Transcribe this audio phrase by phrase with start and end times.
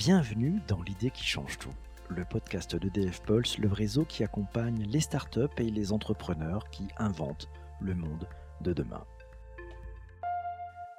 [0.00, 1.74] Bienvenue dans l'idée qui change tout,
[2.08, 7.50] le podcast d'EDF Pulse, le réseau qui accompagne les startups et les entrepreneurs qui inventent
[7.82, 8.26] le monde
[8.62, 9.04] de demain.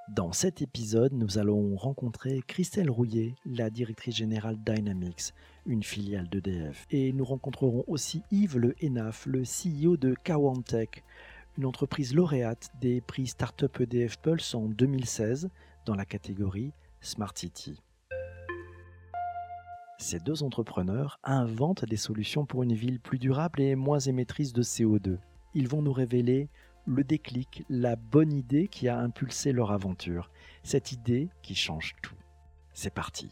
[0.07, 5.33] Dans cet épisode, nous allons rencontrer Christelle Rouillet, la directrice générale Dynamics,
[5.65, 6.85] une filiale d'EDF.
[6.91, 11.03] Et nous rencontrerons aussi Yves Le Henaf, le CEO de Kawantech,
[11.57, 15.49] une entreprise lauréate des prix Startup EDF Pulse en 2016
[15.87, 17.81] dans la catégorie Smart City.
[20.01, 24.63] Ces deux entrepreneurs inventent des solutions pour une ville plus durable et moins émettrice de
[24.63, 25.19] CO2.
[25.53, 26.49] Ils vont nous révéler
[26.87, 30.31] le déclic, la bonne idée qui a impulsé leur aventure,
[30.63, 32.15] cette idée qui change tout.
[32.73, 33.29] C'est parti.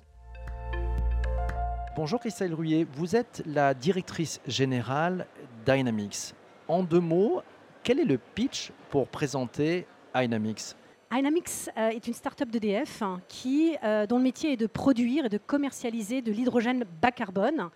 [1.96, 5.26] Bonjour Christelle Rouillet, vous êtes la directrice générale
[5.66, 6.36] Dynamics.
[6.68, 7.42] En deux mots,
[7.82, 10.76] quel est le pitch pour présenter Dynamics?
[11.12, 15.26] Dynamics euh, est une start-up d'EDF hein, qui, euh, dont le métier est de produire
[15.26, 17.70] et de commercialiser de l'hydrogène bas carbone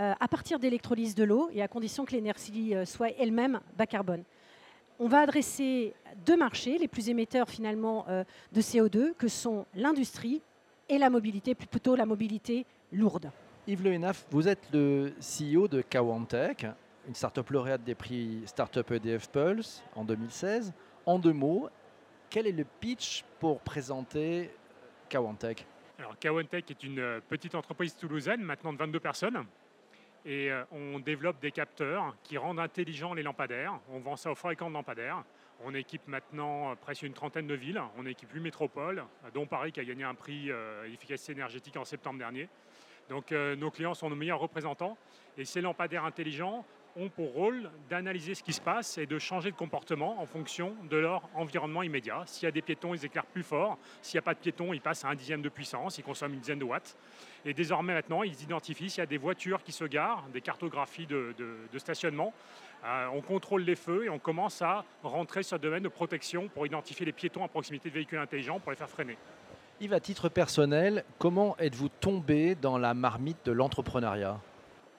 [0.00, 4.24] euh, à partir d'électrolyse de l'eau et à condition que l'énergie soit elle-même bas carbone.
[4.98, 5.94] On va adresser
[6.26, 8.06] deux marchés, les plus émetteurs finalement
[8.52, 10.40] de CO2, que sont l'industrie
[10.88, 13.30] et la mobilité, plutôt la mobilité lourde.
[13.66, 16.66] Yves Le Henaf, vous êtes le CEO de Kawantech,
[17.08, 20.72] une start-up lauréate des prix Startup EDF Pulse en 2016.
[21.06, 21.68] En deux mots,
[22.34, 24.50] quel est le pitch pour présenter
[25.08, 25.64] Kawantech
[26.00, 29.44] Alors Kawantech est une euh, petite entreprise toulousaine, maintenant de 22 personnes.
[30.26, 33.78] Et euh, on développe des capteurs qui rendent intelligents les lampadaires.
[33.88, 35.22] On vend ça aux fabricants de lampadaires.
[35.64, 37.80] On équipe maintenant euh, presque une trentaine de villes.
[37.96, 40.50] On équipe 8 métropoles, dont Paris qui a gagné un prix
[40.92, 42.48] efficacité énergétique en septembre dernier.
[43.08, 44.98] Donc nos clients sont nos meilleurs représentants.
[45.38, 46.66] Et ces lampadaires intelligents
[46.96, 50.74] ont pour rôle d'analyser ce qui se passe et de changer de comportement en fonction
[50.88, 52.22] de leur environnement immédiat.
[52.26, 53.78] S'il y a des piétons, ils éclairent plus fort.
[54.02, 56.34] S'il n'y a pas de piétons, ils passent à un dixième de puissance, ils consomment
[56.34, 56.96] une dizaine de watts.
[57.44, 61.06] Et désormais maintenant, ils identifient s'il y a des voitures qui se garent, des cartographies
[61.06, 61.34] de,
[61.78, 62.32] stationnement.
[62.84, 66.48] Euh, on contrôle les feux et on commence à rentrer sur le domaine de protection
[66.48, 69.16] pour identifier les piétons à proximité de véhicules intelligents pour les faire freiner.
[69.80, 74.38] Yves, à titre personnel, comment êtes-vous tombé dans la marmite de l'entrepreneuriat?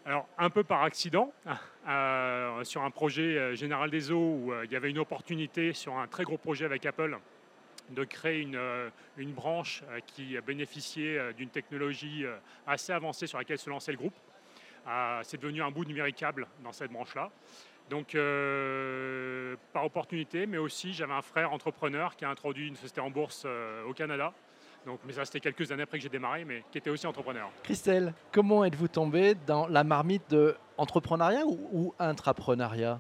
[0.07, 1.33] Alors, un peu par accident,
[1.87, 5.73] euh, sur un projet euh, Général des Eaux où euh, il y avait une opportunité
[5.73, 7.17] sur un très gros projet avec Apple
[7.89, 12.25] de créer une, branche qui bénéficiait d'une technologie
[12.65, 14.15] assez avancée sur laquelle se lançait le groupe.
[15.21, 17.29] C'est devenu un bout numéricable dans cette branche-là.
[17.91, 18.17] Donc,
[19.71, 23.45] par opportunité, mais aussi j'avais un frère entrepreneur qui a introduit une société en bourse
[23.87, 24.33] au Canada
[24.85, 27.49] donc, mais ça, c'était quelques années après que j'ai démarré, mais qui était aussi entrepreneur.
[27.63, 32.99] Christelle, comment êtes-vous tombée dans la marmite de entrepreneuriat ou, ou intrapreneuriat?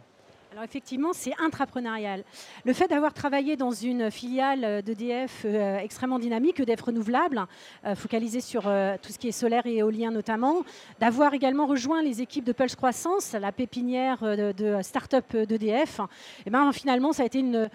[0.55, 2.23] Alors effectivement, c'est intrapreneurial.
[2.63, 7.45] Le fait d'avoir travaillé dans une filiale d'EDF euh, extrêmement dynamique, EDF renouvelable,
[7.83, 10.63] euh, focalisée sur euh, tout ce qui est solaire et éolien notamment,
[11.01, 16.03] d'avoir également rejoint les équipes de Pulse Croissance, la pépinière de, start-up d'EDF, et
[16.45, 17.69] eh ben, finalement, ça a été une,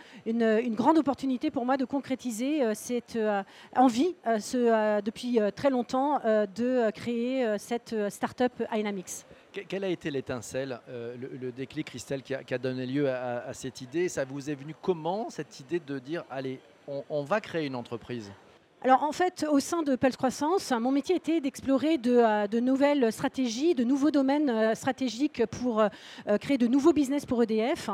[0.71, 3.19] grande opportunité pour moi de concrétiser cette
[3.77, 4.15] envie
[5.05, 9.27] depuis très longtemps de créer cette start-up Dynamics.
[9.53, 14.09] Quelle a été l'étincelle, euh, le, déclic, Christelle, qui a, donné lieu à, cette idée?
[14.09, 18.33] Ça vous est venu comment, cette idée de dire, allez, on va créer une entreprise?
[18.83, 23.13] Alors en fait, au sein de Pulse Croissance, mon métier était d'explorer de, euh, nouvelles
[23.13, 25.89] stratégies, de nouveaux domaines euh, stratégiques pour euh,
[26.39, 27.91] créer de nouveaux business pour EDF,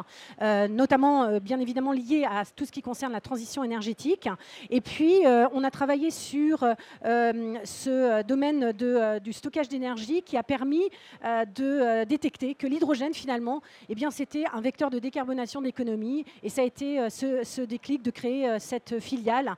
[0.71, 4.29] notamment bien évidemment liés à tout ce qui concerne la transition énergétique.
[4.71, 6.65] Et puis on a travaillé sur
[7.03, 10.83] ce domaine du stockage d'énergie qui a permis
[11.25, 16.25] de détecter que l'hydrogène finalement, eh bien c'était un vecteur de décarbonation d'économie.
[16.43, 19.55] Et ça a été ce, ce, déclic de créer cette filiale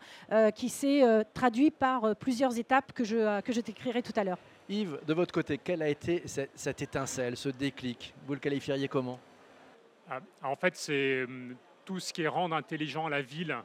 [0.55, 4.25] qui s'est traduit par euh, plusieurs étapes que je, euh, que je t'écrirai tout à
[4.25, 4.39] l'heure.
[4.69, 8.15] Yves, de votre côté, quelle a été cette, étincelle, ce déclic?
[8.27, 9.19] Vous le qualifieriez comment?
[10.11, 13.57] Ah, En fait, c'est hum, tout ce qui est rendre intelligent la ville.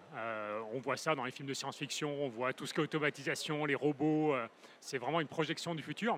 [0.73, 3.65] on voit ça dans les films de science-fiction, on voit tout ce qui est automatisation,
[3.65, 4.33] les robots.
[4.79, 6.17] c'est vraiment une projection du futur.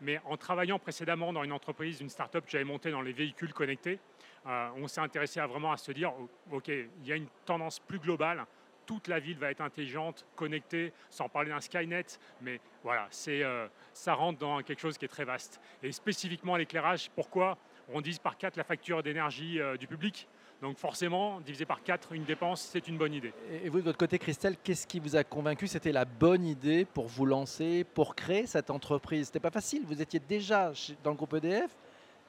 [0.00, 3.52] Mais en travaillant précédemment dans une entreprise, une start-up que j'avais montée dans les véhicules
[3.52, 4.00] connectés,
[4.44, 6.12] on s'est intéressé à vraiment à se dire,
[6.50, 8.44] OK, il y a une tendance plus globale
[8.86, 12.06] toute la ville va être intelligente, connectée, sans parler d'un Skynet,
[12.40, 15.60] mais voilà, euh, ça rentre dans quelque chose qui est très vaste.
[15.82, 17.58] Et spécifiquement l'éclairage, pourquoi
[17.92, 20.28] on divise par 4 la facture d'énergie euh, du public?
[20.62, 23.32] Donc forcément, diviser par 4 une dépense, c'est une bonne idée.
[23.62, 25.66] Et vous, de votre côté, Christelle, qu'est-ce qui vous a convaincu?
[25.66, 29.26] C'était la bonne idée pour vous lancer, pour créer cette entreprise?
[29.26, 30.72] C'était pas facile, vous étiez déjà
[31.02, 31.76] dans le groupe EDF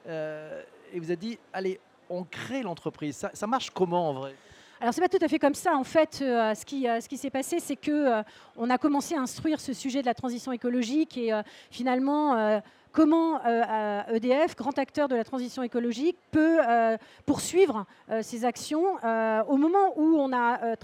[0.06, 0.62] euh,
[0.92, 1.80] et vous avez dit, allez,
[2.10, 3.26] on crée l'entreprise.
[3.32, 4.34] Ça marche comment en vrai?
[4.80, 5.74] Alors c'est pas tout à fait comme ça.
[5.74, 8.22] En fait, ce qui, ce qui s'est passé, c'est que
[8.56, 11.32] on a commencé à instruire ce sujet de la transition écologique et
[11.70, 12.60] finalement
[12.96, 13.38] comment
[14.08, 16.96] EDF, euh, e grand acteur de la transition écologique, peut euh,
[17.26, 18.86] poursuivre euh, ses actions.
[19.48, 20.76] au moment où on a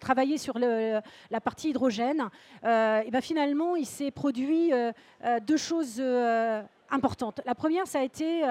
[0.00, 2.30] travaillé sur la partie hydrogène,
[2.64, 4.72] et ben finalement, il s'est produit
[5.46, 6.00] deux choses
[7.44, 8.42] La première, ça a été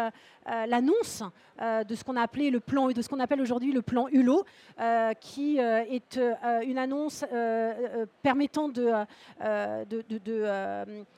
[0.67, 1.23] l'annonce
[1.61, 4.07] euh, de ce qu'on a appelé le plan, de ce qu'on appelle aujourd'hui le plan
[4.07, 4.45] Hulot,
[4.79, 6.19] euh, qui euh, est
[6.63, 7.23] une annonce
[8.23, 8.91] permettant de,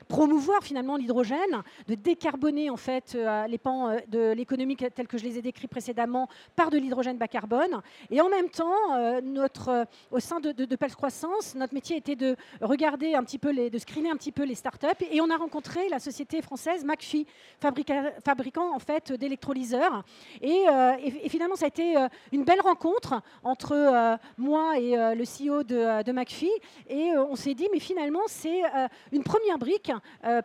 [0.09, 3.17] promouvoir finalement l'hydrogène, de décarboner en fait
[3.47, 7.27] les pans de l'économie tels que je les ai décrits précédemment par de l'hydrogène bas
[7.27, 7.81] carbone.
[8.09, 8.73] Et en même temps,
[10.11, 13.77] au sein de, de, Pels Croissance, notre métier était de regarder un petit peu, de
[13.77, 14.87] screener un petit peu les startups.
[15.11, 16.83] Et on a rencontré la société française
[17.59, 20.03] Fabricant en fait d'électrolyseurs.
[20.43, 25.23] Euh, et, finalement, ça a été euh, une belle rencontre entre euh, moi et le
[25.23, 26.51] CEO de, de McPhee.
[26.87, 28.61] Et on s'est dit, mais finalement, c'est
[29.11, 29.91] une première brique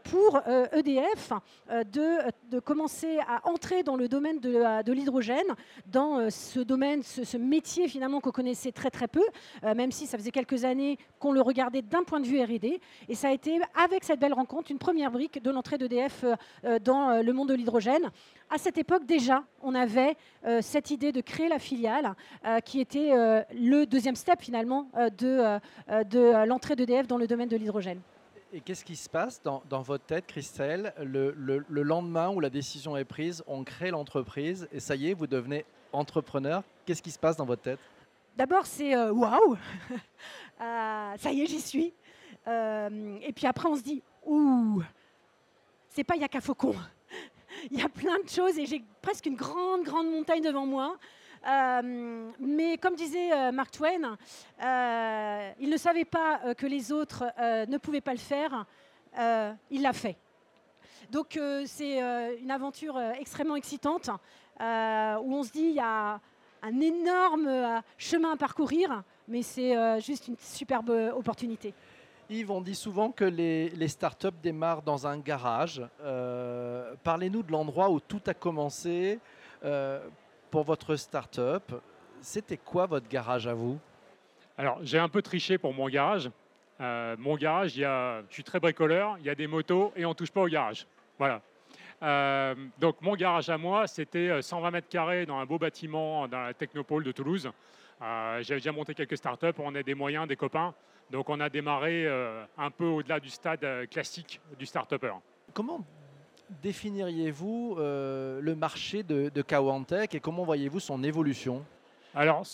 [0.05, 0.41] pour
[0.73, 1.33] EDF
[1.71, 5.55] e de, commencer à entrer dans le domaine de, l'hydrogène,
[5.87, 9.25] dans ce domaine, ce, métier finalement qu'on connaissait très très peu,
[9.63, 12.81] même si ça faisait quelques années qu'on le regardait d'un point de vue R&D.
[13.09, 16.25] Et ça a été, avec cette belle rencontre, une première brique de l'entrée d'EDF
[16.83, 18.11] dans le monde de l'hydrogène.
[18.51, 20.17] À cette époque déjà, on avait
[20.47, 22.15] euh, cette idée de créer la filiale,
[22.47, 24.89] euh, qui était euh, le deuxième step finalement
[25.19, 25.59] de,
[26.05, 28.01] de l'entrée d'EDF dans le domaine de l'hydrogène.
[28.53, 32.97] Et qu'est-ce qui se passe dans, votre tête, Christelle, le, le, lendemain où la décision
[32.97, 36.63] est prise, on crée l'entreprise et ça y est, vous devenez entrepreneur.
[36.87, 37.79] Qu'est-ce qui se passe dans votre tête?
[38.35, 39.57] D'abord, c'est waouh!
[40.59, 41.93] Ça y est, j'y suis.
[42.47, 44.83] et puis après, on se dit ouh,
[45.99, 46.77] c'est pas Yaka Faucon
[47.73, 50.97] il y a plein de choses et j'ai presque une grande, grande montagne devant moi.
[51.45, 54.17] Euh, mais comme disait euh, Mark Twain,
[54.63, 57.25] euh, il ne savait pas que les autres
[57.67, 58.65] ne pouvaient pas le faire.
[59.73, 60.17] il l'a fait.
[61.11, 61.37] Donc
[61.67, 61.99] c'est
[62.41, 64.09] une aventure extrêmement excitante
[64.61, 66.21] où on se dit il y a
[66.63, 71.75] un énorme chemin à parcourir, mais c'est juste une superbe opportunité.
[72.31, 75.83] Yves, on dit souvent que les, startups démarrent dans un garage.
[76.03, 79.19] Euh, parlez-nous de l'endroit où tout a commencé
[79.65, 79.99] euh,
[80.51, 81.75] pour votre startup.
[82.21, 83.79] C'était quoi votre garage à vous?
[84.59, 86.31] Alors, j'ai un peu triché pour mon garage.
[86.83, 89.93] Euh, mon garage, il y a, je suis très bricoleur, il y a des motos
[89.97, 90.87] et on ne touche pas au garage.
[91.19, 91.41] Voilà.
[92.79, 96.53] donc, mon garage à moi, c'était 120 mètres carrés dans un beau bâtiment dans la
[96.53, 97.51] Technopole de Toulouse.
[98.01, 100.75] J'avais déjà monté quelques startups, on a des moyens, des copains.
[101.11, 105.15] Donc on a démarré euh, un peu au-delà du stade euh, classique du start-upper.
[105.55, 105.85] Comment
[106.63, 109.45] définiriez-vous euh, le marché de, de
[110.15, 111.63] et comment voyez-vous son évolution?
[112.15, 112.47] Alors,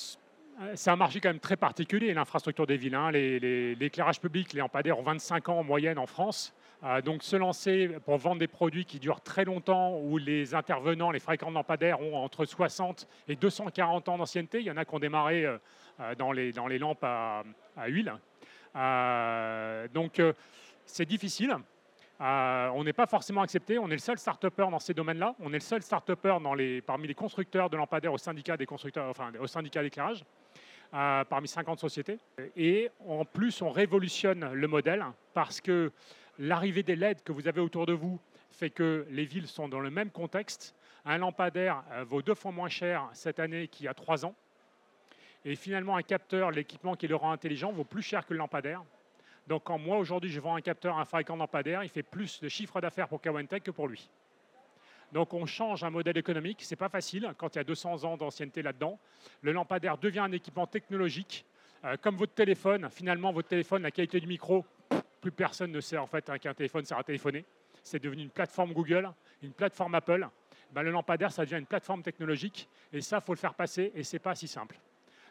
[0.74, 2.96] c'est un marché quand même très particulier, l'infrastructure des villes.
[2.96, 3.12] Hein.
[3.12, 6.52] L'éclairage public, les lampadaires ont 25 ans en moyenne en France.
[7.04, 11.20] donc se lancer pour vendre des produits qui durent très longtemps, où les intervenants, les
[11.20, 14.58] de lampadaires ont entre 60 et 240 ans d'ancienneté.
[14.58, 15.46] Il y en a qui ont démarré
[16.18, 17.44] dans, les, dans les lampes à,
[17.76, 18.12] à huile,
[18.74, 20.32] donc euh,
[20.84, 21.56] c'est difficile.
[22.20, 23.78] Euh, on n'est pas forcément accepté.
[23.78, 25.34] On est le seul start-upper dans ces domaines-là.
[25.40, 26.38] On est le seul start-upper
[26.86, 30.24] parmi les constructeurs de lampadaires au syndicat des constructeurs, enfin au syndicat d'éclairage,
[30.92, 32.18] parmi 50 sociétés.
[32.56, 35.92] Et en plus, on révolutionne le modèle parce que
[36.38, 38.20] l'arrivée des LED que vous avez autour de vous
[38.52, 40.76] fait que les villes sont dans le même contexte.
[41.04, 44.36] Un lampadaire vaut deux fois moins cher cette année qu'il y a trois ans.
[45.44, 48.82] Et finalement, un capteur, l'équipement qui le rend intelligent, vaut plus cher que le lampadaire.
[49.46, 52.40] Donc, quand moi, aujourd'hui, je vends un capteur à un fabricant lampadaire, il fait plus
[52.40, 54.08] de chiffre d'affaires pour Kawentech que pour lui.
[55.12, 56.62] Donc, on change un modèle économique.
[56.62, 58.98] Ce n'est pas facile quand il y a 200 ans d'ancienneté là-dedans.
[59.42, 61.44] Le lampadaire devient un équipement technologique.
[61.84, 64.64] Euh, comme votre téléphone, finalement, votre téléphone, la qualité du micro,
[65.20, 67.44] plus personne ne sait en fait hein, qu'un téléphone sert à téléphoner.
[67.82, 69.10] C'est devenu une plateforme Google,
[69.42, 70.26] une plateforme Apple.
[70.72, 72.68] Ben, le lampadaire, ça devient une plateforme technologique.
[72.92, 73.92] Et ça, il faut le faire passer.
[73.94, 74.76] Et ce n'est pas si simple.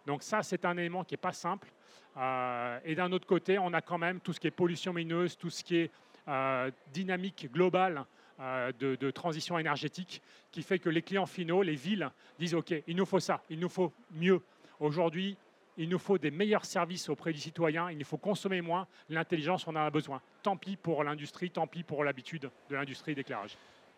[0.05, 1.72] Donc ça, c'est un élément qui n'est pas simple.
[2.17, 5.38] Euh, et d'un autre côté, on a quand même tout ce qui est pollution mineuse,
[5.38, 5.91] tout ce qui est
[6.27, 8.05] euh, dynamique globale
[8.39, 12.95] euh, de, transition énergétique, qui fait que les clients finaux, les villes, disent OK, il
[12.95, 14.41] nous faut ça, il nous faut mieux.
[14.79, 15.38] Aujourd'hui,
[15.77, 19.65] il nous faut des meilleurs services auprès du citoyen, il nous faut consommer moins, l'intelligence,
[19.67, 20.22] on en a besoin.
[20.43, 23.57] Tant pis pour l'industrie, tant pis pour l'habitude de l'industrie d'éclairage.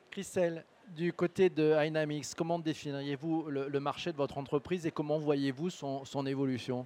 [0.09, 0.63] Christelle,
[0.96, 6.25] du côté de Dynamics, comment définiriez-vous le, marché de votre entreprise et comment voyez-vous son,
[6.25, 6.86] évolution?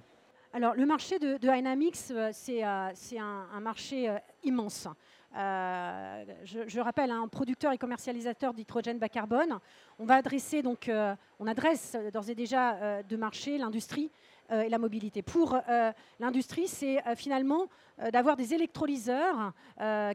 [0.52, 2.90] Alors, le marché de, Dynamics, euh, c'est euh,
[3.20, 4.88] un, marché euh, immense.
[5.32, 9.58] je, rappelle, un producteur et commercialisateur d'hydrogène bas carbone.
[9.98, 10.90] On va adresser donc,
[11.38, 14.10] on adresse d'ores et déjà de marché l'industrie,
[14.52, 15.22] et la mobilité.
[15.22, 15.58] Pour
[16.18, 17.68] l'industrie, c'est finalement
[18.12, 19.52] d'avoir des électrolyseurs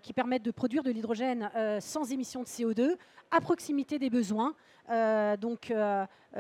[0.02, 1.50] qui permettent de produire de l'hydrogène
[1.80, 2.96] sans émission de CO2
[3.32, 4.54] à proximité des besoins,
[5.40, 5.74] donc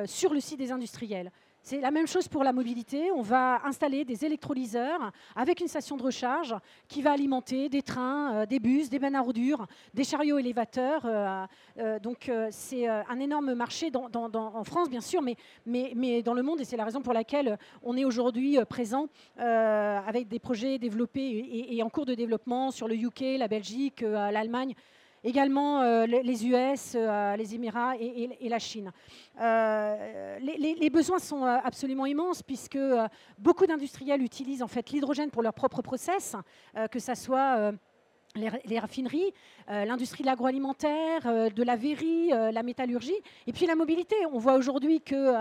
[0.06, 1.32] sur le site des industriels.
[1.67, 3.10] C'est la même chose pour la mobilité.
[3.12, 6.53] On va installer des électrolyseurs avec une station de recharge
[6.88, 11.01] qui va alimenter des trains, euh, des bus, des bennes à ordures, des chariots élévateurs.
[11.05, 11.43] Euh,
[11.79, 16.62] euh, donc c'est un énorme marché en France, bien sûr, mais, mais, dans le monde.
[16.62, 21.81] Et c'est la raison pour laquelle on est aujourd'hui présent avec des projets développés et,
[21.81, 24.75] en cours de développement sur le UK, la Belgique, l'Allemagne
[25.25, 28.91] également euh, les US, euh, les Émirats et, la Chine.
[29.41, 32.77] Euh, les, besoins sont absolument immenses puisque
[33.38, 36.36] beaucoup d'industriels utilisent en fait l'hydrogène pour leur propre process,
[36.91, 37.74] que ce soit
[38.36, 39.34] les, raffineries,
[39.70, 43.15] euh, l'industrie de l'agroalimentaire, euh, de la verrie, euh, la métallurgie,
[43.48, 44.15] et puis la mobilité.
[44.32, 45.36] On voit aujourd'hui que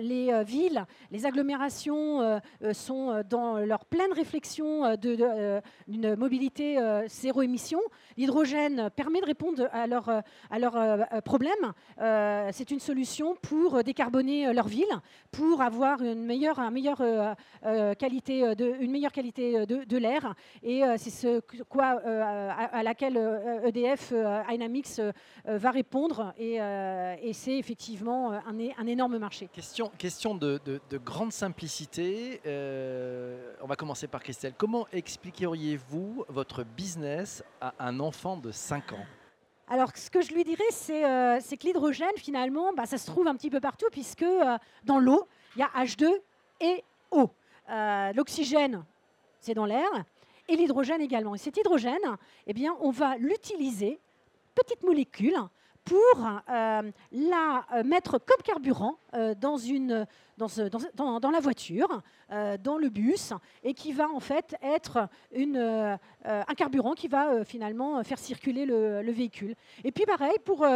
[0.00, 2.40] les villes, les agglomérations
[2.72, 6.78] sont dans leur pleine réflexion d'une mobilité
[7.08, 7.80] zéro émission.
[8.16, 10.10] L'hydrogène permet de répondre à leurs
[10.50, 11.72] à problèmes.
[12.52, 14.84] C'est une solution pour décarboner leur ville,
[15.30, 16.60] pour avoir une meilleure,
[17.98, 20.34] qualité de, une meilleure qualité de, de l'air.
[20.62, 23.16] Et c'est ce quoi à, laquelle
[23.64, 25.12] EDF euh, e euh, Dynamics euh,
[25.46, 26.34] va répondre.
[26.38, 26.58] Et,
[27.32, 29.48] c'est effectivement un, un, énorme marché.
[29.52, 30.60] Question, question de,
[31.04, 32.40] grande simplicité.
[32.44, 34.54] on va commencer par Christelle.
[34.56, 39.06] Comment expliqueriez-vous votre business à un enfant de 5 ans?
[39.68, 43.34] Alors, ce que je lui dirais, c'est que l'hydrogène, finalement, bah, ça se trouve un
[43.34, 44.26] petit peu partout, puisque
[44.84, 46.08] dans l'eau, il y a H2
[46.60, 47.30] et eau.
[48.14, 48.84] L'oxygène,
[49.40, 49.90] c'est dans l'air
[50.48, 51.34] et l'hydrogène également.
[51.34, 54.00] Et cet hydrogène, eh bien, on va l'utiliser,
[54.54, 55.36] petite molécule,
[55.86, 60.04] pour euh, la euh, mettre comme carburant euh, dans, une,
[60.36, 60.48] dans,
[60.94, 65.56] dans, dans, la voiture, dans le bus, et qui va en fait être une,
[66.24, 69.54] un carburant qui va finalement faire circuler le, véhicule.
[69.84, 70.66] Et puis pareil pour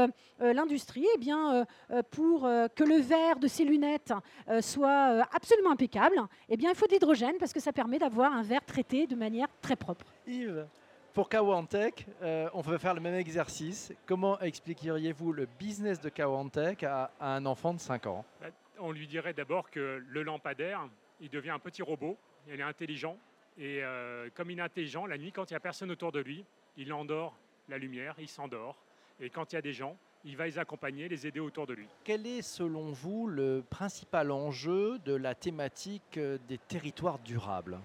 [0.40, 1.66] l'industrie, eh bien,
[2.10, 4.14] pour que le verre de ses lunettes
[4.60, 6.16] soit absolument impeccable,
[6.48, 9.16] eh bien, il faut de l'hydrogène parce que ça permet d'avoir un verre traité de
[9.16, 10.06] manière très propre.
[10.26, 10.66] Yves
[11.12, 13.92] pour Kawantech, euh, on veut faire le même exercice.
[14.06, 18.24] Comment expliqueriez-vous le business de Kawantech à, à, un enfant de 5 ans?
[18.40, 18.48] Bah,
[18.78, 20.88] On lui dirait d'abord que le lampadaire,
[21.20, 22.16] il devient un petit robot,
[22.48, 23.16] il est intelligent.
[23.58, 26.20] Et euh, comme il est intelligent, la nuit, quand il n'y a personne autour de
[26.20, 26.44] lui,
[26.76, 27.34] il endort
[27.68, 28.76] la lumière, il s'endort.
[29.20, 31.74] Et quand il y a des gens, il va les accompagner, les aider autour de
[31.74, 31.86] lui.
[32.04, 37.78] Quel est selon vous le principal enjeu de la thématique euh, des territoires durables?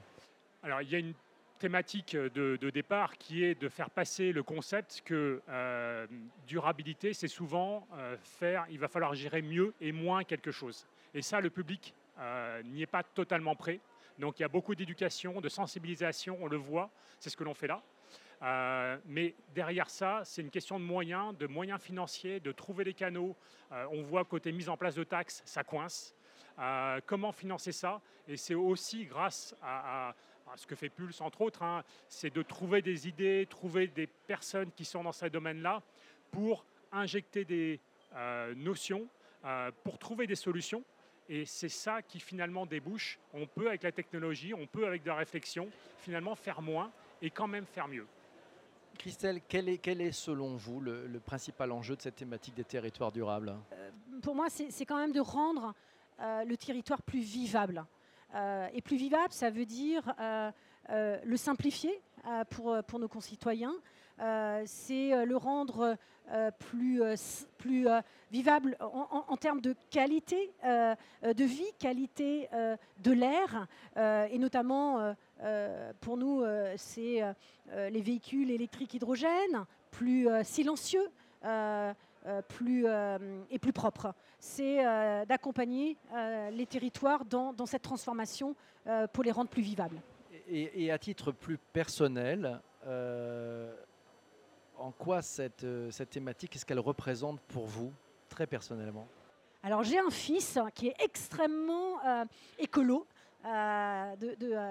[0.64, 1.14] Alors il y a une
[1.66, 6.06] thématique de, départ qui est de faire passer le concept que euh,
[6.46, 10.86] durabilité, c'est souvent euh, faire, il va falloir gérer mieux et moins quelque chose.
[11.16, 13.80] Et ça, le public euh, n'y est pas totalement prêt.
[14.20, 17.56] Donc il y a beaucoup d'éducation, de sensibilisation, on le voit, c'est ce que l'on
[17.56, 17.82] fait là.
[19.08, 23.36] mais derrière ça, c'est une question de moyens, de moyens financiers, de trouver les canaux.
[23.72, 26.14] on voit côté mise en place de taxes, ça coince.
[27.08, 28.02] comment financer ça?
[28.28, 30.14] Et c'est aussi grâce à
[30.56, 34.72] ce que fait Pulse, entre autres, hein, c'est de trouver des idées, trouver des personnes
[34.72, 35.82] qui sont dans ces domaines-là
[36.32, 37.80] pour injecter des
[38.16, 39.08] euh, notions,
[39.44, 40.84] euh, pour trouver des solutions.
[41.28, 43.20] Et c'est ça qui finalement débouche.
[43.34, 47.32] On peut avec la technologie, on peut avec de la réflexion, finalement faire moins et
[47.32, 48.06] quand même faire mieux.
[49.00, 53.12] Christelle, quel est, quel est selon vous le, principal enjeu de cette thématique des territoires
[53.12, 53.56] durables?
[53.74, 53.90] Euh,
[54.22, 55.74] Pour moi, c'est quand même de rendre
[56.18, 57.86] le territoire plus vivable.
[58.36, 60.52] Euh, et plus vivable, ça veut dire euh,
[60.90, 62.02] euh, le simplifier
[62.50, 63.76] pour, pour nos concitoyens.
[64.66, 65.96] c'est le rendre
[66.58, 67.04] plus,
[67.60, 67.88] plus
[68.32, 72.50] vivable en, termes de qualité de vie, qualité
[73.04, 75.16] de l'air, et notamment
[76.02, 76.44] pour nous,
[76.78, 77.22] c'est
[77.76, 81.08] les véhicules électriques hydrogène, plus silencieux.
[82.48, 84.14] Plus, euh, et plus propre.
[84.40, 85.98] C'est euh, d'accompagner
[86.52, 88.56] les territoires dans, cette transformation
[89.14, 90.02] pour les rendre plus vivables.
[90.48, 92.60] Et, à titre plus personnel,
[94.78, 97.92] en quoi cette, cette thématique, qu'est-ce qu'elle représente pour vous,
[98.30, 99.08] très personnellement?
[99.64, 102.00] Alors j'ai un fils qui est extrêmement
[102.60, 103.08] écolo,
[103.46, 104.16] euh,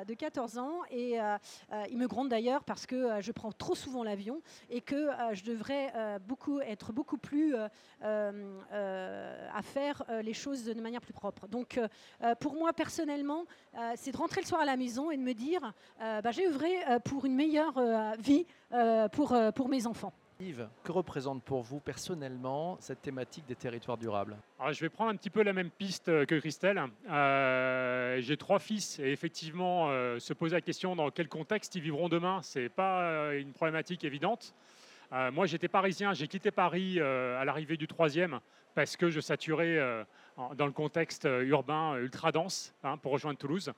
[0.04, 1.36] de, 14 ans et euh,
[1.72, 4.40] euh, il me gronde d'ailleurs parce que je prends trop souvent l'avion
[4.70, 5.92] et que je devrais
[6.26, 7.54] beaucoup, être beaucoup plus
[8.00, 8.32] à
[9.62, 11.46] faire les choses de manière plus propre.
[11.48, 11.78] Donc
[12.40, 13.44] pour moi personnellement,
[13.96, 16.72] c'est de rentrer le soir à la maison et de me dire bah, j'ai œuvré
[17.04, 17.74] pour une meilleure
[18.18, 18.46] vie
[19.12, 20.12] pour, pour mes enfants.
[20.40, 24.36] Yves, que représente pour vous personnellement cette thématique des territoires durables?
[24.58, 26.82] Alors, Je vais prendre un petit peu la même piste euh, que Christelle.
[27.08, 31.82] Euh, J'ai trois fils et effectivement, euh, se poser la question dans quel contexte ils
[31.82, 34.54] vivront demain, ce n'est pas une problématique évidente.
[35.32, 38.40] Moi, j'étais parisien, j'ai quitté Paris à l'arrivée du troisième
[38.74, 40.04] parce que je saturais
[40.56, 43.72] dans le contexte urbain ultra dense hein, pour rejoindre Toulouse.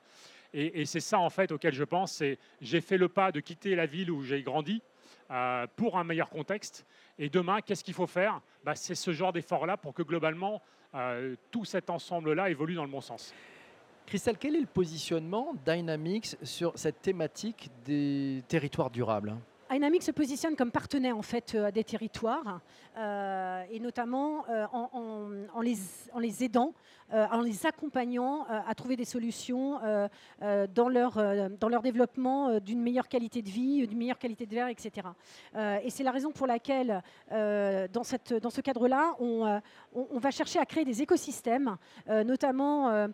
[0.53, 2.23] Et, c'est ça en fait auquel je pense,
[2.59, 4.81] j'ai fait le pas de quitter la ville où j'ai grandi
[5.75, 6.85] pour un meilleur contexte.
[7.19, 8.41] Et demain, qu'est-ce qu'il faut faire?
[8.63, 10.61] Bah, C'est ce genre d'effort-là pour que globalement,
[10.95, 13.33] euh, tout cet ensemble-là évolue dans le bon sens.
[14.05, 19.35] Christelle, quel est le positionnement Dynamics sur cette thématique des territoires durables
[19.69, 22.61] Dynamics se positionne comme partenaire en fait euh, des territoires
[22.97, 26.73] euh, et notamment euh, en, les, aidant,
[27.11, 29.79] en les accompagnant à trouver des solutions
[30.41, 31.13] dans, leur,
[31.59, 35.07] dans leur développement d'une meilleure qualité de vie, d'une meilleure qualité de l'air, etc.
[35.83, 39.61] Et c'est la raison pour laquelle dans, cette, dans ce cadre-là, on,
[39.93, 41.77] on- va chercher à créer des écosystèmes,
[42.09, 43.07] notamment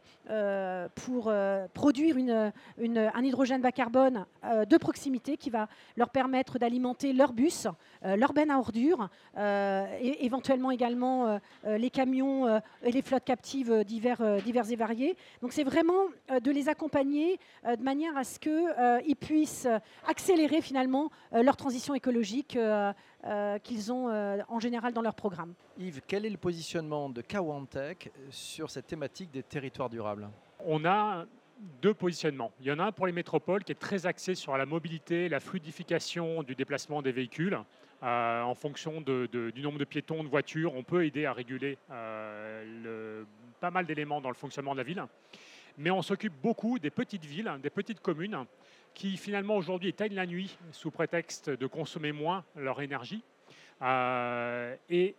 [0.95, 1.31] pour
[1.73, 5.67] produire une, un hydrogène bas carbone de proximité qui va
[5.97, 7.67] leur permettre d'alimenter leurs bus,
[8.05, 13.01] euh, leurs bennes à ordures, euh, et éventuellement également euh, les camions euh, et les
[13.01, 15.15] flottes captives divers, euh, divers et variés.
[15.41, 19.67] Donc c'est vraiment euh, de les accompagner euh, de manière à ce qu'ils puissent
[20.07, 22.93] accélérer finalement euh, leur transition écologique euh,
[23.25, 25.53] euh, qu'ils ont euh, en général dans leur programme.
[25.77, 30.29] Yves, quel est le positionnement de Kawantech sur cette thématique des territoires durables?
[30.65, 31.25] On a
[31.81, 32.51] deux positionnements.
[32.59, 35.29] Il y en a un pour les métropoles qui est très axé sur la mobilité,
[35.29, 37.57] la fluidification du déplacement des véhicules.
[38.03, 43.23] Euh, en fonction du nombre de piétons, de voitures, on peut aider à réguler euh,
[43.61, 45.03] pas mal d'éléments dans le fonctionnement de la ville.
[45.77, 48.45] Mais on s'occupe beaucoup des petites villes, des petites communes,
[48.93, 53.23] qui finalement aujourd'hui éteignent la nuit sous prétexte de consommer moins leur énergie.
[53.81, 55.15] Euh, et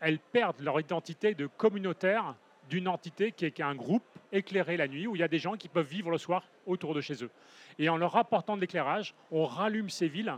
[0.00, 2.34] elles perdent leur identité de communautaire
[2.68, 5.56] d'une entité qui est un groupe éclairé la nuit où il y a des gens
[5.56, 7.30] qui peuvent vivre le soir autour de chez eux.
[7.78, 10.34] Et en leur apportant de l'éclairage, on rallume ces villes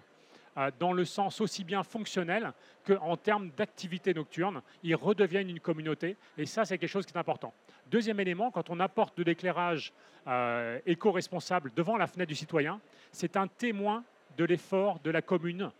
[0.56, 2.52] euh, dans le sens aussi bien fonctionnel
[2.86, 4.62] qu'en termes d'activité nocturne.
[4.82, 7.54] Ils redeviennent une communauté et ça, c'est quelque chose qui est important.
[7.90, 9.92] Deuxième élément, quand on apporte de l'éclairage
[10.26, 12.80] euh, éco-responsable devant la fenêtre du citoyen,
[13.12, 14.04] c'est un témoin
[14.36, 15.70] de l'effort de la commune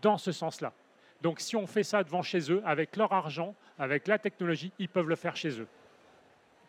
[0.00, 0.72] dans ce sens-là.
[1.22, 4.88] Donc si on fait ça devant chez eux, avec leur argent, avec la technologie, ils
[4.88, 5.68] peuvent le faire chez eux.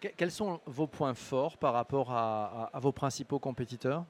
[0.03, 4.03] Que- Quels sont vos points forts par rapport à, vos principaux compétiteurs?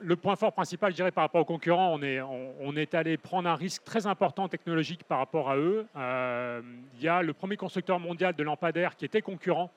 [0.00, 3.56] Le point fort principal, je dirais, par rapport aux concurrents, on est, allé prendre un
[3.56, 5.86] risque très important technologique par rapport à eux.
[5.96, 6.62] Euh,
[6.96, 9.72] Il y a le premier constructeur mondial de lampadaires qui était concurrent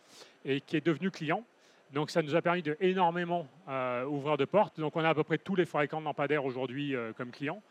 [0.46, 1.44] et qui est devenu client.
[1.92, 4.80] Donc ça nous a permis de énormément euh, ouvrir de portes.
[4.80, 7.64] Donc on a à peu près tous les fabricants de lampadaires aujourd'hui euh, comme clients.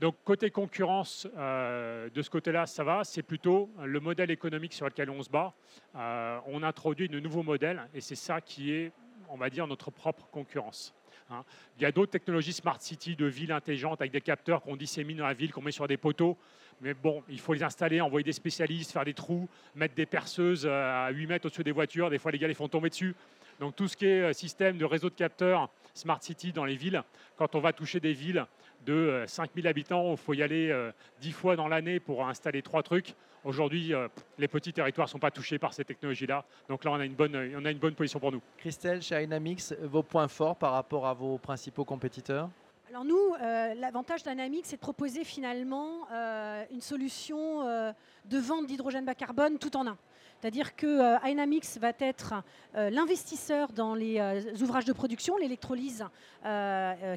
[0.00, 3.04] Donc côté concurrence, euh, de ce côté-là, ça va.
[3.04, 5.52] C'est plutôt le modèle économique sur lequel on se bat.
[5.94, 8.92] Euh, on introduit de nouveaux modèles et c'est ça qui est,
[9.28, 10.94] on va dire, notre propre concurrence.
[11.28, 11.44] hein.
[11.76, 15.18] Il y a d'autres technologies smart city de villes intelligentes avec des capteurs qu'on dissémine
[15.18, 16.38] dans la ville, qu'on met sur des poteaux.
[16.80, 20.64] Mais bon, il faut les installer, envoyer des spécialistes, faire des trous, mettre des perceuses
[20.64, 22.08] euh, à 8 mètres au-dessus des voitures.
[22.08, 23.14] Des fois, les gars les font tomber dessus.
[23.58, 27.02] Donc tout ce qui est système de réseau de capteurs smart city dans les villes,
[27.36, 28.46] quand on va toucher des villes
[28.86, 32.62] de euh, 5000 habitants, il faut y aller euh, 10 fois dans l'année pour installer
[32.62, 33.14] trois trucs.
[33.44, 36.44] Aujourd'hui, euh, les petits territoires ne sont pas touchés par ces technologies-là.
[36.68, 38.42] Donc là, on a une bonne, on a une bonne position pour nous.
[38.58, 42.50] Christelle, chez Dynamics, vos points forts par rapport à vos principaux compétiteurs?
[42.90, 47.92] Alors nous, euh, l'avantage Dynamics, c'est de proposer finalement euh, une solution euh,
[48.24, 49.96] de vente d'hydrogène bas carbone tout en un.
[50.40, 52.32] C'est-à-dire que Dynamics va être
[52.74, 54.18] l'investisseur dans les
[54.62, 56.06] ouvrages de production, l'électrolyse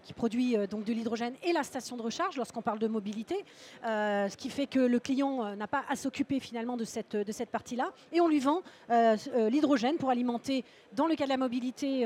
[0.04, 3.46] qui produit donc de l'hydrogène et la station de recharge lorsqu'on parle de mobilité,
[3.86, 7.48] ce qui fait que le client n'a pas à s'occuper finalement de cette, de cette
[7.48, 7.94] partie-là.
[8.12, 12.06] Et on lui vend l'hydrogène pour alimenter, dans le cas de la mobilité,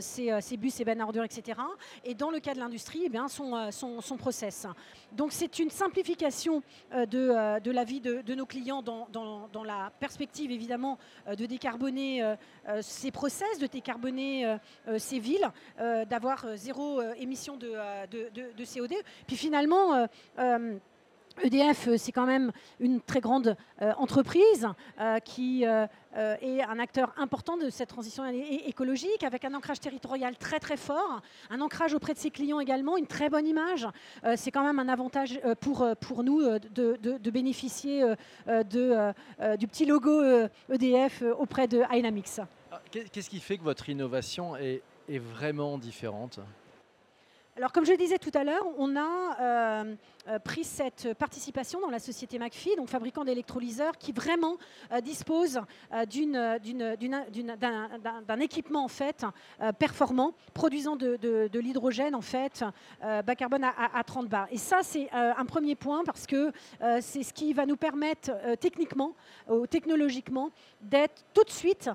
[0.00, 1.60] ses, ses bus, ses bennes à ordures, etc.
[2.02, 4.66] Et dans le cas de l'industrie, eh bien, son, euh, son, process.
[5.12, 9.06] Donc c'est une simplification euh, de, euh, de la vie de, de nos clients dans,
[9.12, 12.34] dans- dans la perspective évidemment de décarboner
[12.80, 14.56] ces process, de décarboner
[14.98, 15.48] ces villes,
[15.78, 17.72] d'avoir zéro émission de,
[18.10, 18.94] de- de- de CO2.
[19.26, 20.06] Puis finalement,
[21.42, 24.66] EDF, euh, c'est quand même une très grande euh, entreprise
[25.00, 28.24] euh, qui est un acteur important de cette transition
[28.66, 32.96] écologique, avec un ancrage territorial très très fort, un ancrage auprès de ses clients également,
[32.96, 33.86] une très bonne image.
[34.34, 38.02] C'est quand même un avantage pour, pour nous de, de- bénéficier
[38.48, 39.12] de,
[39.56, 40.20] du petit logo
[40.68, 42.40] EDF euh, auprès de Dynamics.
[42.72, 46.40] Ah, qu'est- Qu'est-ce qui fait que votre innovation est, est vraiment différente?
[47.56, 49.94] Alors, comme je le disais tout à l'heure, on a euh,
[50.28, 54.56] euh, pris cette participation dans la société McPhee, donc fabricant d'électrolyseurs, qui vraiment
[54.92, 55.60] euh, dispose
[55.90, 56.60] d'un
[58.40, 59.26] équipement en fait
[59.78, 62.64] performant, produisant de, l'hydrogène en fait
[63.00, 64.46] bas carbone à, 30 bars.
[64.50, 66.52] Et ça, c'est un premier point parce que
[67.00, 69.14] c'est ce qui va nous permettre techniquement
[69.48, 71.90] ou technologiquement d'être tout de suite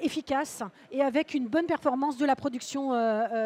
[0.00, 2.92] efficace et avec une bonne performance de la production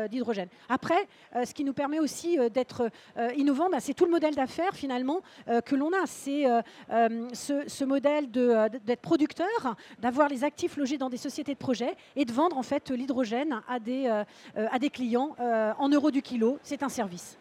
[0.08, 0.48] d'hydrogène.
[0.68, 1.08] Après,
[1.44, 4.74] ce qui nous permet aussi euh, d'être euh, innovant, bah, c'est tout le modèle d'affaires
[4.74, 5.20] finalement
[5.64, 6.06] que l'on a.
[6.06, 6.44] C'est
[6.88, 12.32] ce, modèle d'être producteur, d'avoir les actifs logés dans des sociétés de projet et de
[12.32, 13.78] vendre en fait l'hydrogène à
[14.54, 16.58] à des clients en euros du kilo.
[16.62, 17.38] C'est un service.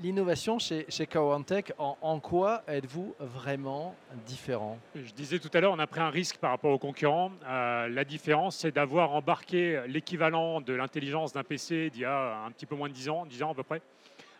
[0.00, 4.78] L'innovation chez, chez en, quoi êtes-vous vraiment différent?
[4.94, 7.32] Je disais tout à l'heure, on a pris un risque par rapport aux concurrents.
[7.48, 12.50] Euh, la différence, c'est d'avoir embarqué l'équivalent de l'intelligence d'un PC d'il y a un
[12.52, 13.82] petit peu moins de 10 ans, 10 ans à peu près,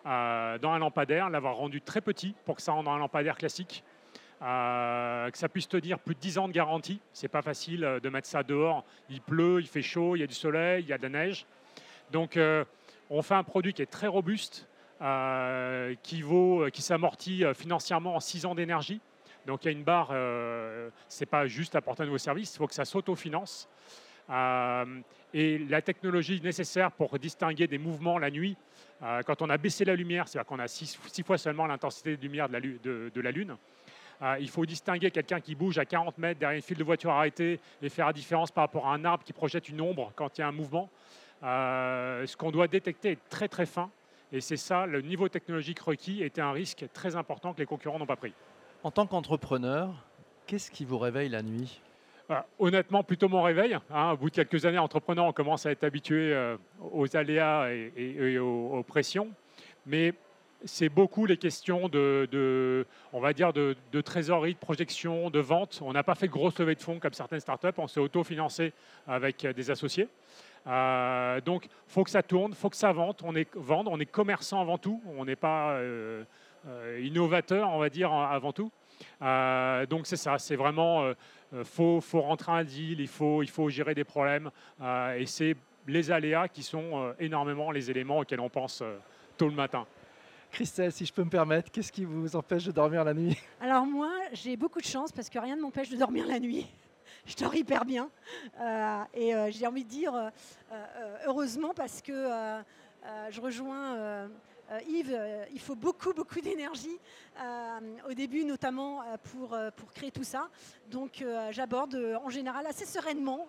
[0.07, 3.37] euh, dans un lampadaire, l'avoir rendu très petit pour que ça rentre dans un lampadaire
[3.37, 3.83] classique.
[4.41, 7.01] Euh, que ça puisse tenir plus de 10 ans de garantie.
[7.13, 8.85] C'est pas facile de mettre ça dehors.
[9.11, 11.09] Il pleut, il fait chaud, il y a du soleil, il y a de la
[11.09, 11.47] neige.
[12.13, 12.39] Donc,
[13.11, 14.68] on fait un produit qui est très robuste,
[16.03, 19.01] qui, vaut, euh, qui s'amortit euh, financièrement en 6 ans d'énergie.
[19.47, 22.55] Donc il y a une barre, euh, ce n'est pas juste apporter un nouveau service,
[22.55, 23.69] il faut que ça s'autofinance.
[25.33, 28.57] et la technologie nécessaire pour distinguer des mouvements la nuit,
[29.25, 32.49] quand on a baissé la lumière, c'est-à-dire qu'on a 6 fois seulement l'intensité de lumière
[32.49, 33.57] de la, de, la Lune,
[34.39, 37.59] il faut distinguer quelqu'un qui bouge à 40 mètres derrière une file de voiture arrêtée
[37.81, 40.43] et faire la différence par rapport à un arbre qui projette une ombre quand il
[40.43, 40.91] y a un mouvement.
[41.41, 43.91] ce qu'on doit détecter est très très fin
[44.33, 47.99] et c'est ça, le niveau technologique requis était un risque très important que les concurrents
[47.99, 48.35] n'ont pas pris.
[48.83, 50.07] En tant qu'entrepreneur,
[50.47, 51.81] qu'est-ce qui vous réveille la nuit?
[52.29, 53.79] Bah, Honnêtement, plutôt mon réveil.
[53.91, 54.11] Hein.
[54.13, 56.57] Au bout de quelques années, entrepreneur, on commence à être habitué euh,
[56.93, 59.31] aux aléas et, aux, pressions.
[59.87, 60.13] Mais
[60.65, 65.81] c'est beaucoup les questions de, on va dire, de, trésorerie, de projection, de vente.
[65.83, 67.69] On n'a pas fait de grosses levées de fonds comme certaines startups.
[67.79, 68.75] On s'est auto-financé
[69.07, 70.09] avec des associés.
[70.69, 73.17] Euh, donc, il faut que ça tourne, il faut que ça vende.
[73.25, 75.01] On est vendre, on est commerçant avant tout.
[75.17, 76.25] On n'est pas euh,
[76.67, 78.71] euh, innovateur, on va dire, avant tout.
[79.21, 80.39] donc, c'est ça.
[80.39, 81.09] C'est vraiment,
[81.53, 84.51] il faut, faut, rentrer un deal, il faut, il faut gérer des problèmes.
[85.17, 88.83] et c'est les aléas qui sont énormément les éléments auxquels on pense
[89.37, 89.87] tôt le matin.
[90.51, 93.39] Christelle, si je peux me permettre, qu'est-ce qui vous empêche de dormir la nuit?
[93.61, 96.67] Alors moi, j'ai beaucoup de chance parce que rien ne m'empêche de dormir la nuit
[97.29, 98.11] je dors hyper bien.
[98.61, 100.31] Euh, et euh, j'ai envie de dire euh,
[101.27, 102.63] heureusement parce que
[103.31, 104.29] je rejoins
[104.89, 105.19] Yves,
[105.53, 106.99] il faut beaucoup, beaucoup d'énergie
[108.09, 110.49] au début, notamment pour, pour créer tout ça.
[110.91, 113.47] Donc j'aborde en général assez sereinement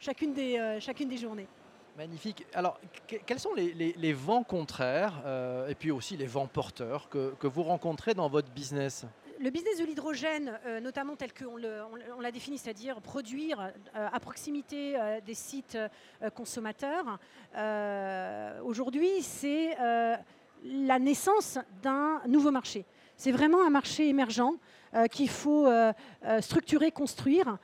[0.00, 1.46] chacune, des, chacune des journées.
[1.96, 2.46] Magnifique.
[2.52, 5.22] Alors, quels sont les, vents contraires
[5.68, 9.06] et puis aussi les vents porteurs que, que vous rencontrez dans votre business?
[9.40, 14.96] Le business de l'hydrogène, euh, notamment tel qu'on l'a défini, c'est-à-dire produire euh, à proximité
[14.96, 15.78] euh, des sites
[16.34, 17.18] consommateurs,
[18.64, 19.76] aujourd'hui, c'est
[20.64, 22.84] la naissance d'un nouveau marché.
[23.16, 24.52] C'est vraiment un marché émergent
[25.10, 25.68] qu'il faut
[26.40, 27.58] structurer, construire.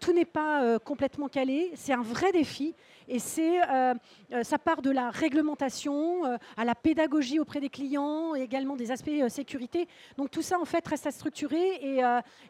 [0.00, 2.74] tout n'est pas complètement calé, c'est un vrai défi
[3.08, 3.94] et c'est, euh,
[4.32, 8.76] euh, ça part de la réglementation euh, à la pédagogie auprès des clients, et également
[8.76, 9.86] des aspects sécurité.
[10.16, 12.00] Donc tout ça, en fait, reste à structurer.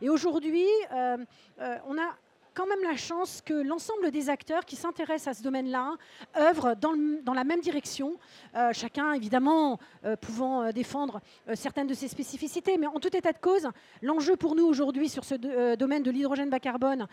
[0.00, 2.14] Et aujourd'hui, on a
[2.54, 5.94] quand même la chance que l'ensemble des acteurs qui s'intéressent à ce domaine-là
[6.38, 8.16] œuvrent dans, la même direction,
[8.54, 11.20] euh, chacun évidemment euh, pouvant euh, défendre
[11.54, 12.78] certaines de ses spécificités.
[12.78, 13.68] Mais en tout état de cause,
[14.02, 15.34] l'enjeu pour nous aujourd'hui sur ce
[15.74, 17.06] domaine de l'hydrogène bas carbone,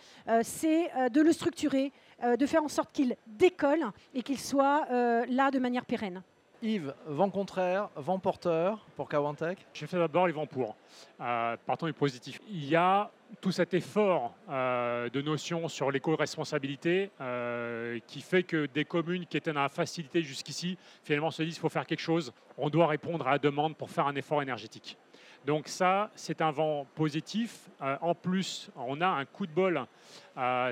[0.44, 1.92] c'est de le structurer,
[2.24, 6.22] de faire en sorte qu'il décolle et qu'il soit là de manière pérenne.
[6.64, 10.76] Yves, vent contraire, vent porteur pour Kawantech Je fais d'abord les vents pour.
[11.20, 12.40] Euh, partons du positif.
[12.48, 13.10] Il y a
[13.42, 19.38] tout cet effort euh, de notions sur l'éco-responsabilité euh, qui fait que des communes qui
[19.38, 22.86] étaient dans la facilité jusqu'ici, finalement se disent qu'il faut faire quelque chose, on doit
[22.86, 25.00] répondre à la demande pour faire un effort énergétique.
[25.48, 27.72] Donc ça, c'est un vent positif.
[28.02, 29.88] en plus, on a un coup de bol,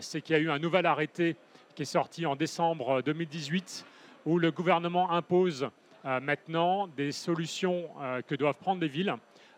[0.01, 1.35] c'est qu'il y a eu un nouvel arrêté
[1.73, 3.85] qui est sorti en décembre 2018
[4.25, 5.69] où le gouvernement impose
[6.03, 9.13] maintenant des solutions euh, que doivent prendre les villes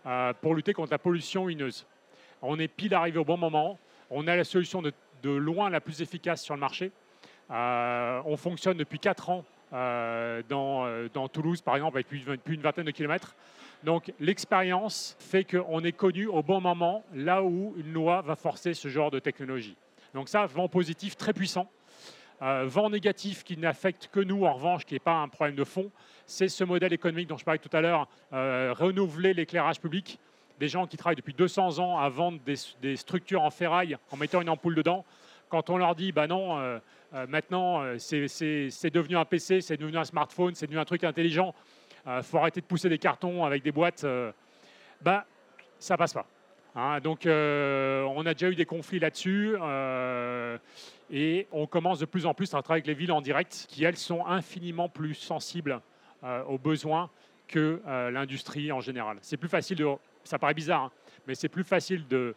[0.06, 1.86] euh, pour lutter contre la pollution huineuse.
[2.42, 3.78] On est pile arrivé au bon moment.
[4.10, 6.92] On a la solution de, loin la plus efficace sur le marché.
[7.50, 12.92] on fonctionne depuis 4 ans dans, Toulouse, par exemple, avec plus, plus une vingtaine de
[12.92, 13.36] kilomètres.
[13.84, 18.74] Donc l'expérience fait qu'on est connu au bon moment, là où une loi va forcer
[18.74, 19.76] ce genre de technologie.
[20.14, 21.70] Donc ça, vent positif très puissant.
[22.42, 25.92] Vent négatif qui n'affecte que nous, en revanche, qui n'est pas un problème de fond,
[26.26, 30.20] c'est ce modèle économique dont je parlais tout à l'heure, renouveler l'éclairage public.
[30.60, 34.42] Des gens qui travaillent depuis 200 ans à vendre des, structures en ferraille en mettant
[34.42, 35.06] une ampoule dedans.
[35.50, 36.80] Quand on leur dit, bah non,
[37.28, 41.54] maintenant c'est devenu un PC, c'est devenu un smartphone, c'est devenu un truc intelligent,
[42.08, 44.06] il faut arrêter de pousser des cartons avec des boîtes,
[45.02, 45.26] bah
[45.80, 46.26] ça passe pas.
[46.76, 47.00] Hein.
[47.02, 50.58] donc, euh, on a déjà eu des conflits là-dessus euh,
[51.12, 53.84] et on commence de plus en plus à travailler avec les villes en direct qui,
[53.84, 55.82] elles, sont infiniment plus sensibles
[56.24, 57.10] euh, aux besoins
[57.48, 57.82] que
[58.14, 59.18] l'industrie en général.
[59.22, 59.86] C'est plus facile de,
[60.24, 60.92] ça paraît bizarre, hein,
[61.28, 62.34] mais c'est plus facile de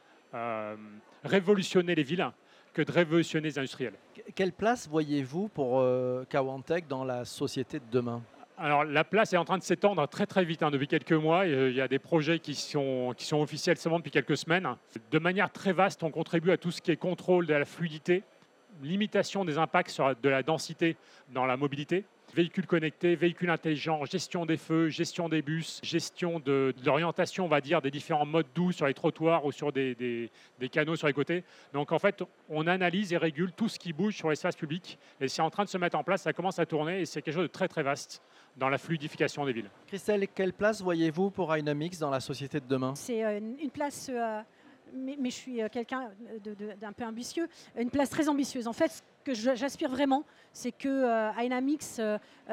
[1.22, 2.28] révolutionner les villes
[2.72, 3.94] que de révolutionner les industriels.
[4.34, 5.86] Quelle place voyez-vous pour
[6.28, 8.22] Kawantech dans la société de demain?
[8.56, 11.46] Alors la place est en train de s'étendre très très vite hein, depuis quelques mois.
[11.46, 14.68] Il y a des projets qui sont, qui sont officiels seulement depuis quelques semaines.
[15.10, 18.22] De manière très vaste, on contribue à tout ce qui est contrôle de la fluidité,
[18.82, 20.96] limitation des impacts sur de la densité
[21.32, 26.74] dans la mobilité, véhicules connectés, véhicules intelligents, gestion des feux, gestion des bus, gestion de,
[26.84, 30.68] l'orientation, on va dire, des différents modes doux sur les trottoirs ou sur des, des,
[30.68, 31.44] canaux sur les côtés.
[31.72, 35.28] Donc en fait, on analyse et régule tout ce qui bouge sur l'espace public et
[35.28, 37.34] c'est en train de se mettre en place, ça commence à tourner et c'est quelque
[37.34, 38.20] chose de très très vaste
[38.56, 39.70] dans la fluidification des villes.
[39.86, 42.94] Christelle, quelle place voyez-vous pour Dynamics dans la société de demain?
[42.94, 44.40] C'est euh, une place, euh,
[44.94, 46.10] mais, je suis euh, quelqu'un
[46.80, 48.66] d'un peu ambitieux, une place très ambitieuse.
[48.66, 52.00] En fait, ce que j'aspire vraiment, c'est que Dynamics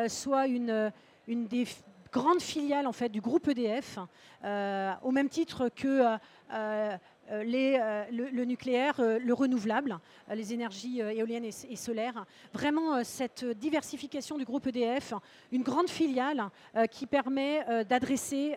[0.07, 0.91] soit une,
[1.27, 1.67] une des
[2.11, 3.99] grandes filiales en fait, du groupe EDF,
[4.43, 6.17] au même titre que
[6.53, 6.97] euh,
[7.43, 9.97] les, euh, le, nucléaire, euh, le renouvelable,
[10.33, 12.25] les énergies éoliennes et, solaires.
[12.53, 15.13] Vraiment, cette diversification du groupe EDF,
[15.51, 16.49] une grande filiale
[16.89, 18.55] qui permet d'adresser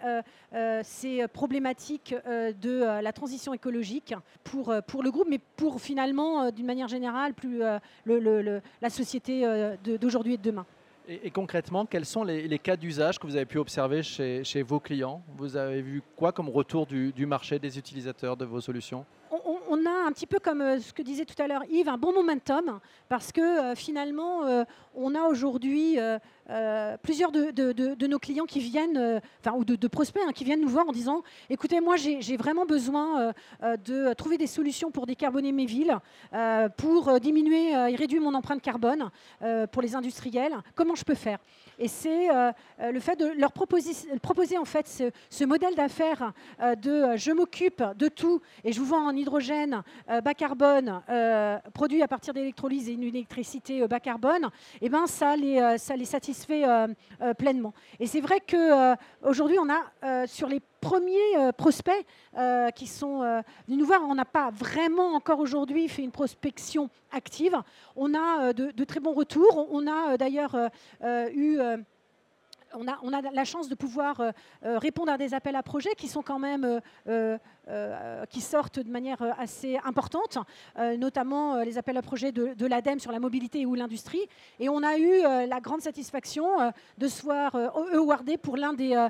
[0.82, 7.34] ces problématiques de la transition écologique pour, le groupe, mais pour finalement, d'une manière générale,
[7.34, 9.44] plus la société
[9.98, 10.66] d'aujourd'hui et de demain.
[11.06, 15.22] Et, concrètement, quels sont les, cas d'usage que vous avez pu observer chez, vos clients?
[15.36, 19.04] Vous avez vu quoi comme retour du, marché des utilisateurs de vos solutions?
[19.68, 21.98] On, a un petit peu comme euh, ce que disait tout à l'heure Yves, un
[21.98, 24.62] bon momentum, parce que euh, finalement, euh,
[24.94, 25.98] on a aujourd'hui
[27.02, 29.20] plusieurs de, nos clients qui viennent, euh,
[29.54, 33.34] ou de, prospects hein, qui viennent nous voir en disant écoutez, moi j'ai vraiment besoin
[33.62, 35.96] euh, de trouver des solutions pour décarboner mes villes,
[36.76, 39.10] pour diminuer et réduire mon empreinte carbone
[39.72, 40.54] pour les industriels.
[40.74, 41.38] Comment je peux faire?
[41.78, 42.28] Et c'est
[42.80, 48.08] le fait de leur proposer, proposer en fait ce, modèle d'affaires de je m'occupe de
[48.08, 51.02] tout et je vous vends en hydrogène bas carbone
[51.72, 54.50] produit à partir d'électrolyse et une électricité bas carbone.
[54.80, 56.88] Et eh ben ça les, ça les satisfait fait euh,
[57.22, 57.72] euh, pleinement.
[58.00, 62.06] Et c'est vrai qu'aujourd'hui, euh, on a sur les premiers prospects
[62.74, 63.20] qui sont
[63.66, 67.56] venus nous voir, on n'a pas vraiment encore aujourd'hui fait une prospection active.
[67.96, 69.68] On a de, très bons retours.
[69.70, 70.56] On a d'ailleurs
[71.02, 71.58] eu
[72.76, 74.20] on a, la chance de pouvoir
[74.62, 76.80] répondre à des appels à projets qui sont quand même
[77.68, 80.36] euh, qui sortent de manière euh, assez importante,
[80.78, 84.20] euh, notamment les appels à projets de, l'ADEME sur la mobilité ou l'industrie.
[84.60, 86.46] Et on a eu la grande satisfaction
[86.98, 87.54] de se voir
[87.92, 89.06] awardé pour l'un des,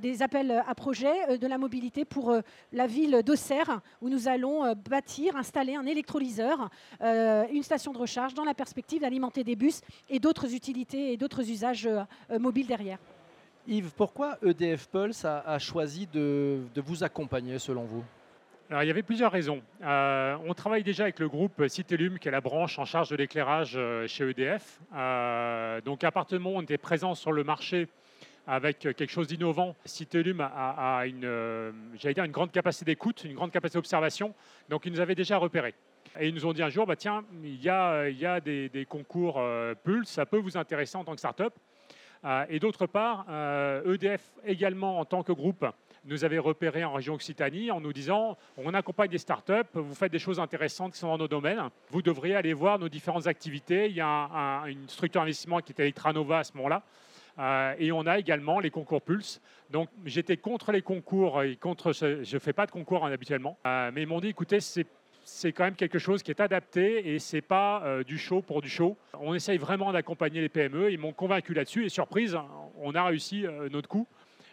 [0.00, 2.34] des, appels à projets de la mobilité pour
[2.72, 8.44] la ville d'Auxerre, où nous allons bâtir, installer un électrolyseur, une station de recharge dans
[8.44, 11.88] la perspective d'alimenter des bus et d'autres utilités et d'autres usages
[12.38, 12.98] mobiles derrière.
[13.68, 18.04] Yves, pourquoi EDF Pulse a, choisi de, vous accompagner selon vous?
[18.70, 19.60] Alors, il y avait plusieurs raisons.
[19.82, 23.16] Euh, on travaille déjà avec le groupe Citellum, qui est la branche en charge de
[23.16, 24.80] l'éclairage euh, chez EDF.
[24.94, 27.88] Euh, donc, à on était présent sur le marché
[28.48, 33.78] avec quelque chose d'innovant, Citellum a, une, dire une grande capacité d'écoute, une grande capacité
[33.78, 34.32] d'observation.
[34.68, 35.74] Donc, ils nous avaient déjà repérés.
[36.20, 39.42] Et ils nous ont dit un jour, bah, tiens, il y a, des, concours
[39.82, 41.54] Pulse, ça peut vous intéresser en tant que start-up.
[42.24, 43.96] Euh, et d'autre part, EDF euh,
[44.46, 45.66] e également en tant que groupe
[46.04, 50.12] nous avait repéré en région Occitanie en nous disant on accompagne des startups, vous faites
[50.12, 53.86] des choses intéressantes qui sont dans nos domaines, vous devriez aller voir nos différentes activités.
[53.88, 56.82] Il y a une structure d'investissement qui était Electranova à ce moment-là.
[57.38, 59.42] Euh, et on a également les concours Pulse.
[59.70, 63.58] Donc j'étais contre les concours et contre je ne fais pas de concours hein, habituellement.
[63.64, 64.86] mais ils m'ont dit écoutez, c'est
[65.26, 68.62] c'est quand même quelque chose qui est adapté et c'est pas euh, du show pour
[68.62, 68.96] du show.
[69.20, 70.92] On essaye vraiment d'accompagner les PME.
[70.92, 72.38] Ils m'ont convaincu là-dessus et surprise,
[72.78, 74.06] on a réussi euh, notre coup.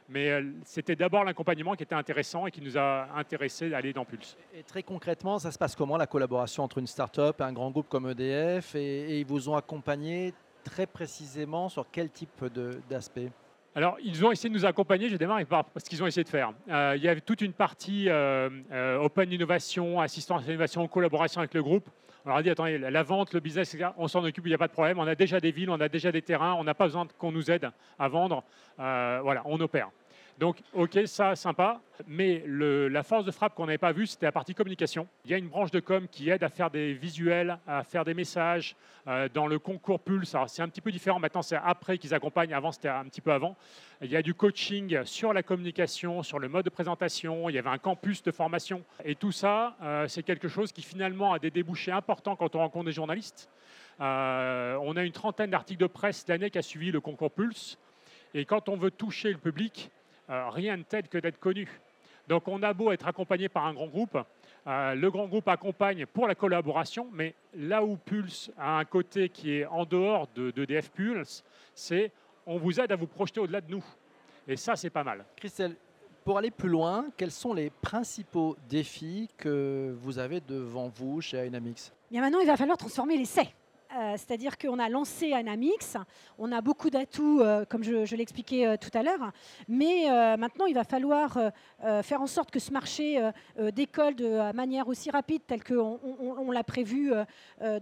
[0.10, 4.04] Mais euh, c'était d'abord l'accompagnement qui était intéressant et qui nous a intéressé d'aller dans
[4.04, 4.36] Pulse.
[4.56, 7.70] Et très concrètement, ça se passe comment la collaboration entre une start-up et un grand
[7.70, 10.34] groupe comme EDF et, ils vous ont accompagné
[10.64, 12.44] très précisément sur quel type
[12.90, 13.30] d'aspect?
[13.76, 15.10] Alors, ils ont essayé de nous accompagner.
[15.10, 16.54] Je démarre par ce qu'ils ont essayé de faire.
[16.70, 21.40] Euh, il y avait toute une partie euh, euh, open innovation, assistance à l'innovation, collaboration
[21.40, 21.90] avec le groupe.
[22.26, 24.60] On leur a dit attendez, la vente, le business, on s'en occupe, il n'y a
[24.60, 25.00] pas de problème.
[25.00, 27.32] On a déjà des villes, on a déjà des terrains, on n'a pas besoin qu'on
[27.34, 28.44] nous aide à vendre.
[28.78, 29.90] voilà, on opère.
[30.40, 31.80] Donc, ok, ça, sympa.
[32.08, 35.08] Mais la force de frappe qu'on n'avait pas vue, c'était la partie communication.
[35.26, 38.04] Il y a une branche de com qui aide à faire des visuels, à faire
[38.04, 38.76] des messages.
[39.08, 41.20] Euh, dans le concours Pulse, c'est un petit peu différent.
[41.20, 42.54] Maintenant, c'est après qu'ils accompagnent.
[42.54, 43.56] Avant, c'était un petit peu avant.
[44.02, 47.50] Il y a du coaching sur la communication, sur le mode de présentation.
[47.50, 48.84] Il y avait un campus de formation.
[49.06, 52.60] Et tout ça, euh, c'est quelque chose qui finalement a des débouchés importants quand on
[52.60, 53.50] rencontre des journalistes.
[54.02, 57.78] Euh, on a une trentaine d'articles de presse l'année qui a suivi le concours Pulse.
[58.34, 59.92] Et quand on veut toucher le public,
[60.28, 61.68] rien de tel que d'être connu.
[62.28, 64.18] Donc on a beau être accompagné par un grand groupe,
[64.66, 69.28] euh, le grand groupe accompagne pour la collaboration, mais là où Pulse a un côté
[69.28, 72.12] qui est en dehors de, DF Pulse, c'est
[72.46, 73.84] on vous aide à vous projeter au-delà de nous.
[74.48, 75.26] Et ça, c'est pas mal.
[75.36, 75.76] Christelle,
[76.24, 81.44] pour aller plus loin, quels sont les principaux défis que vous avez devant vous chez
[81.44, 83.54] Dynamics Bien maintenant, il va falloir transformer l'essai.
[83.96, 85.98] Euh, c'est-à-dire qu'on a lancé Anamix,
[86.40, 89.32] on a beaucoup d'atouts, euh, comme je, l'expliquais euh, tout à l'heure,
[89.68, 90.06] mais
[90.38, 91.38] maintenant il va falloir
[92.02, 93.20] faire en sorte que ce marché
[93.74, 97.12] décolle de manière aussi rapide, telle qu'on on, l'a prévu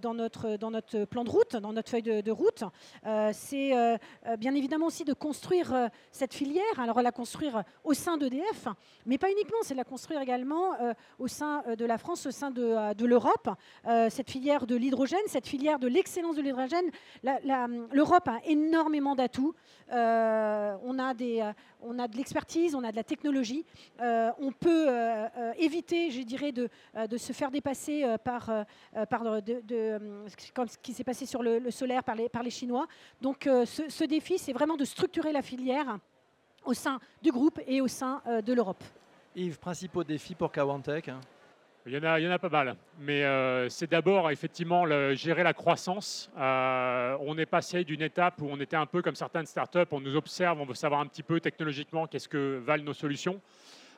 [0.02, 2.64] dans, notre, dans notre plan de route, dans notre feuille de, route.
[3.34, 3.72] C'est
[4.38, 8.68] bien évidemment aussi de construire cette filière, alors la construire au sein d'EDF,
[9.06, 10.72] mais pas uniquement, c'est la construire également
[11.20, 13.50] au sein de la France, au sein de, de l'Europe,
[14.10, 16.90] cette filière de l'hydrogène, cette filière de l'excellence de l'hydrogène,
[17.94, 19.54] l'Europe a énormément d'atouts.
[19.92, 23.64] Euh, on, a euh, on a de l'expertise, on a de la technologie.
[24.00, 24.88] Euh, on peut
[25.58, 26.70] éviter, je dirais, de,
[27.18, 28.50] se faire dépasser par,
[28.96, 32.88] ce qui s'est passé sur le, solaire par les, Chinois.
[33.22, 36.00] Donc ce, défi, c'est vraiment de structurer la filière
[36.66, 38.84] au sein du groupe et au sein de l'Europe.
[39.36, 41.22] Yves, principaux défis pour Kawantech hein
[41.88, 46.30] il y, en a, pas mal, mais euh, c'est d'abord effectivement gérer la croissance.
[46.38, 50.00] Euh, on est passé d'une étape où on était un peu comme certaines startups, on
[50.00, 53.42] nous observe, on veut savoir un petit peu technologiquement qu'est-ce que valent nos solutions.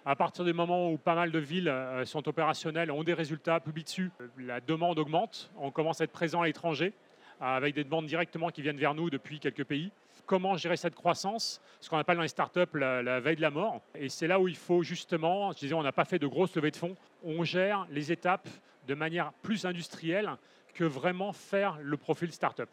[0.06, 3.60] À partir du moment où pas mal de villes euh, sont opérationnelles, ont des résultats,
[3.60, 6.94] publient dessus, la demande augmente, on commence à être présent à l'étranger
[7.42, 9.92] avec des demandes directement qui viennent vers nous depuis quelques pays
[10.26, 13.52] comment gérer cette croissance, ce qu'on appelle dans les startups la, la veille de la
[13.52, 13.82] mort.
[13.96, 16.56] Et c'est là où il faut justement, je disais, on n'a pas fait de grosses
[16.56, 18.48] levées de fonds, on gère les étapes
[18.88, 20.30] de manière plus industrielle
[20.74, 22.70] que vraiment faire le profil startup.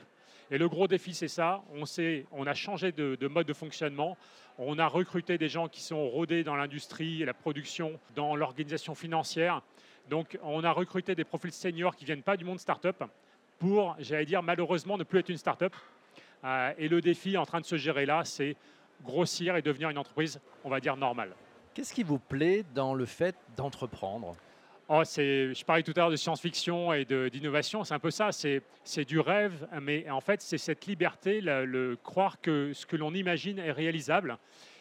[0.51, 1.63] Et le gros défi, c'est ça.
[1.75, 1.85] On,
[2.33, 4.17] on a changé de, de, mode de fonctionnement.
[4.59, 9.63] On a recruté des gens qui sont rodés dans l'industrie la production, dans l'organisation financière.
[10.09, 13.05] Donc, on a recruté des profils seniors qui ne viennent pas du monde startup
[13.61, 15.75] pour, j'allais dire, malheureusement, ne plus être une startup.
[16.45, 18.57] Euh, et le défi en train de se gérer là, c'est
[19.05, 21.35] grossir et devenir une entreprise, on va dire, normale.
[21.75, 24.37] Qu'est-ce qui vous plaît dans le fait d'entreprendre?
[24.89, 29.05] Oh, Je parlais tout à l'heure de science-fiction et d'innovation, c'est un peu ça, c'est
[29.05, 33.61] du rêve, mais en fait c'est cette liberté, le, croire que ce que l'on imagine
[33.61, 34.37] est réalisable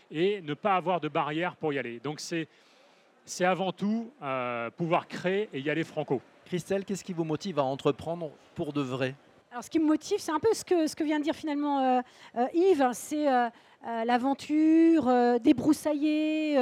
[0.09, 1.99] et ne pas avoir de barrière pour y aller.
[1.99, 2.47] Donc c'est
[3.45, 6.23] avant tout euh, pouvoir créer et y aller franco.
[6.45, 9.13] Christelle, qu'est-ce qui vous motive à entreprendre pour de vrai?
[9.51, 11.35] Alors, ce qui me motive, c'est un peu ce que, ce que vient de dire
[11.35, 12.01] finalement euh,
[12.37, 13.49] euh, Yves, c'est euh,
[14.05, 16.55] l'aventure, débroussailler,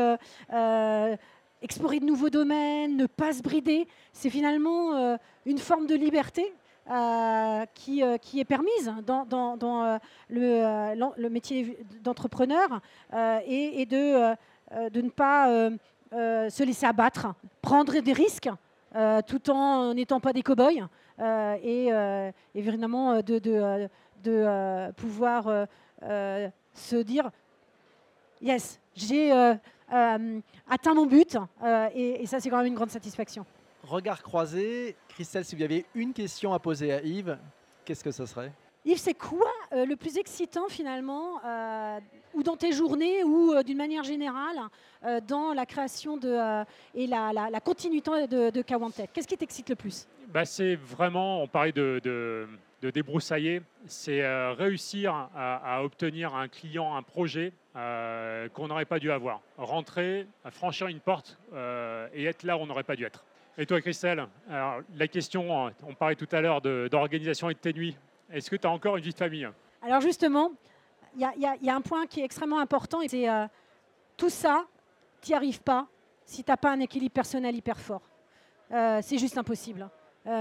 [1.61, 3.87] explorer de nouveaux domaines, ne pas se brider.
[4.13, 6.53] C'est finalement une forme de liberté
[7.73, 12.79] qui, qui, est permise dans, dans, le, métier d'entrepreneur
[13.45, 14.35] et, et, de,
[14.89, 15.49] de ne pas
[16.11, 18.49] se laisser abattre, prendre des risques
[19.27, 20.87] tout en n'étant pas des cow-boys.
[21.19, 23.89] Euh, et, euh, évidemment de, de,
[24.27, 25.67] euh, pouvoir
[26.73, 27.31] se dire
[28.41, 31.37] yes, j'ai atteint mon but
[31.95, 33.45] et, ça c'est quand même une grande satisfaction.
[33.83, 37.37] Regard croisé, Christelle, si vous aviez une question à poser à Yves,
[37.85, 38.51] qu'est-ce que ce serait?
[38.85, 41.39] Yves, c'est quoi le plus excitant finalement,
[42.33, 44.59] ou dans tes journées, ou d'une manière générale,
[45.27, 49.75] dans la création de, et la, la, continuité de, de Kawantech Qu'est-ce qui t'excite le
[49.75, 50.05] plus?
[50.27, 52.47] Bah, c'est vraiment, on parlait de,
[52.81, 59.11] débroussailler, c'est euh, réussir à, obtenir un client, un projet euh, qu'on n'aurait pas dû
[59.11, 59.41] avoir.
[59.57, 63.23] Rentrer, franchir une porte euh, et être là où on n'aurait pas dû être.
[63.57, 67.97] Et toi, Christelle, la question, on parlait tout à l'heure d'organisation et de tes nuits.
[68.31, 69.49] Est-ce que tu as encore une vie de famille?
[69.81, 70.51] Alors justement,
[71.15, 73.25] il y, a un point qui est extrêmement important, c'est
[74.15, 74.65] tout ça,
[75.21, 75.87] tu n'y arrives pas
[76.23, 78.03] si tu n'as pas un équilibre personnel hyper fort.
[78.69, 79.89] c'est juste impossible.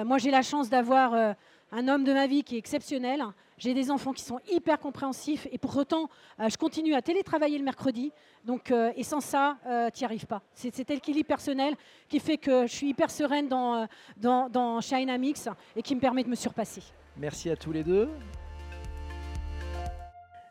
[0.05, 1.37] Moi, j'ai la chance d'avoir
[1.73, 3.23] un homme de ma vie qui est exceptionnel.
[3.59, 6.09] J'ai des enfants qui sont hyper compréhensifs et pour autant,
[6.39, 8.13] je continue à télétravailler le mercredi.
[8.45, 9.57] Donc, et sans ça,
[9.95, 10.43] tu n'y arrives pas.
[10.55, 11.75] C'est cet équilibre personnel
[12.09, 13.87] qui fait que je suis hyper sereine dans,
[14.19, 16.83] dans, Dynamics et qui me permet de me surpasser.
[17.17, 18.09] Merci à tous les deux.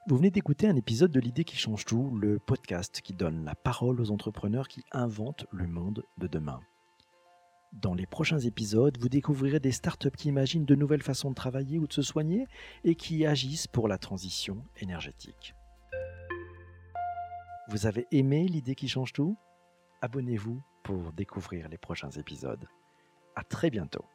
[0.07, 3.55] Vous venez d'écouter un épisode de L'idée qui change tout, le podcast qui donne la
[3.55, 6.59] parole aux entrepreneurs qui inventent le monde de demain.
[7.81, 11.77] Dans les prochains épisodes, vous découvrirez des startups qui imaginent de nouvelles façons de travailler
[11.77, 12.47] ou de se soigner
[12.85, 15.55] et qui agissent pour la transition énergétique.
[17.67, 19.37] Vous avez aimé l'idée qui change tout?
[20.01, 22.65] Abonnez-vous pour découvrir les prochains épisodes.
[23.35, 24.05] À très bientôt.